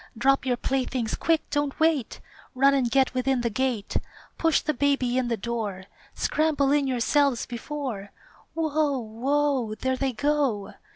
Drop 0.17 0.47
your 0.47 0.57
playthings! 0.57 1.13
Quick! 1.13 1.47
don't 1.51 1.79
wait! 1.79 2.21
Run 2.55 2.73
and 2.73 2.89
get 2.89 3.13
within 3.13 3.41
the 3.41 3.51
gate! 3.51 3.97
Push 4.39 4.61
the 4.61 4.73
baby 4.73 5.15
in 5.15 5.27
the 5.27 5.37
door, 5.37 5.83
Scramble 6.15 6.71
in 6.71 6.87
yourselves 6.87 7.45
before 7.45 8.11
Whoa! 8.55 8.97
Whoa! 8.97 9.75
There 9.75 9.95
they 9.97 10.11
go! 10.13 10.73